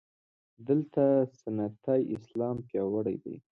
[0.67, 1.03] دلته
[1.41, 3.35] سنتي اسلام پیاوړی دی.